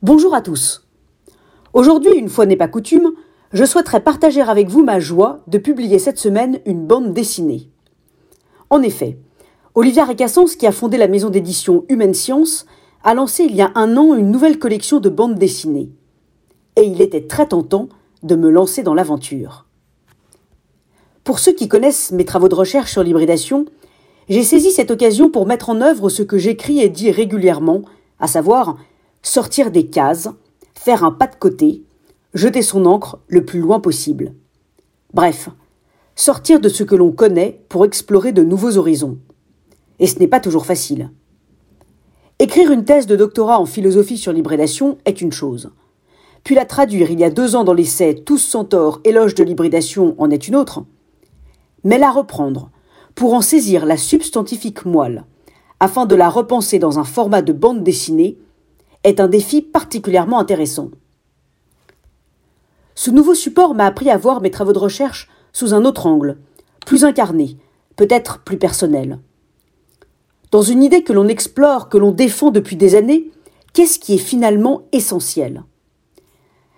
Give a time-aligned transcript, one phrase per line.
[0.00, 0.86] Bonjour à tous.
[1.72, 3.14] Aujourd'hui, une fois n'est pas coutume,
[3.52, 7.68] je souhaiterais partager avec vous ma joie de publier cette semaine une bande dessinée.
[8.70, 9.18] En effet,
[9.74, 12.64] Olivia Recassens, qui a fondé la maison d'édition Humaine Science,
[13.02, 15.90] a lancé il y a un an une nouvelle collection de bandes dessinées.
[16.76, 17.88] Et il était très tentant
[18.22, 19.66] de me lancer dans l'aventure.
[21.24, 23.66] Pour ceux qui connaissent mes travaux de recherche sur l'hybridation,
[24.28, 27.82] j'ai saisi cette occasion pour mettre en œuvre ce que j'écris et dis régulièrement,
[28.20, 28.76] à savoir
[29.22, 30.28] sortir des cases,
[30.74, 31.82] faire un pas de côté,
[32.34, 34.34] jeter son encre le plus loin possible.
[35.12, 35.48] Bref,
[36.14, 39.18] sortir de ce que l'on connaît pour explorer de nouveaux horizons.
[39.98, 41.10] Et ce n'est pas toujours facile.
[42.38, 45.72] Écrire une thèse de doctorat en philosophie sur l'hybridation est une chose.
[46.44, 50.14] Puis la traduire il y a deux ans dans l'essai Tous centaures, éloge de l'hybridation
[50.18, 50.84] en est une autre.
[51.82, 52.70] Mais la reprendre,
[53.14, 55.24] pour en saisir la substantifique moelle,
[55.80, 58.38] afin de la repenser dans un format de bande dessinée,
[59.04, 60.90] est un défi particulièrement intéressant.
[62.94, 66.38] Ce nouveau support m'a appris à voir mes travaux de recherche sous un autre angle,
[66.84, 67.56] plus incarné,
[67.96, 69.18] peut-être plus personnel.
[70.50, 73.30] Dans une idée que l'on explore, que l'on défend depuis des années,
[73.72, 75.62] qu'est-ce qui est finalement essentiel?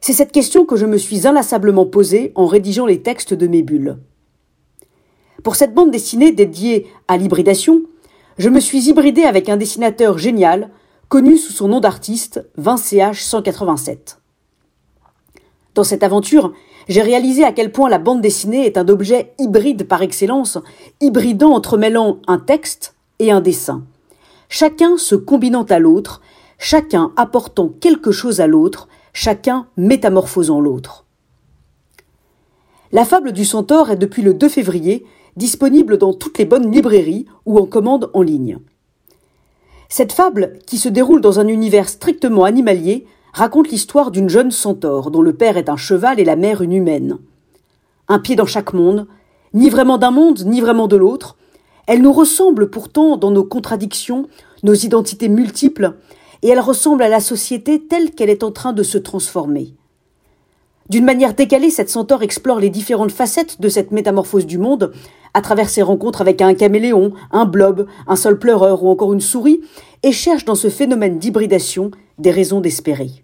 [0.00, 3.62] C'est cette question que je me suis inlassablement posée en rédigeant les textes de mes
[3.62, 3.98] bulles.
[5.42, 7.82] Pour cette bande dessinée dédiée à l'hybridation,
[8.38, 10.70] je me suis hybridé avec un dessinateur génial
[11.08, 14.18] connu sous son nom d'artiste 20CH187.
[15.74, 16.52] Dans cette aventure,
[16.88, 20.58] j'ai réalisé à quel point la bande dessinée est un objet hybride par excellence,
[21.00, 23.84] hybridant entremêlant un texte et un dessin.
[24.48, 26.22] Chacun se combinant à l'autre,
[26.58, 31.04] chacun apportant quelque chose à l'autre, chacun métamorphosant l'autre.
[32.92, 35.04] La fable du centaure est depuis le 2 février
[35.36, 38.58] disponible dans toutes les bonnes librairies ou en commande en ligne.
[39.88, 45.10] Cette fable, qui se déroule dans un univers strictement animalier, raconte l'histoire d'une jeune centaure
[45.10, 47.18] dont le père est un cheval et la mère une humaine.
[48.08, 49.06] Un pied dans chaque monde,
[49.54, 51.36] ni vraiment d'un monde, ni vraiment de l'autre,
[51.86, 54.26] elle nous ressemble pourtant dans nos contradictions,
[54.62, 55.94] nos identités multiples,
[56.42, 59.74] et elle ressemble à la société telle qu'elle est en train de se transformer.
[60.88, 64.92] D'une manière décalée, cette centaure explore les différentes facettes de cette métamorphose du monde
[65.36, 69.20] à travers ses rencontres avec un caméléon, un blob, un sol pleureur ou encore une
[69.20, 69.60] souris,
[70.02, 73.22] et cherche dans ce phénomène d'hybridation des raisons d'espérer.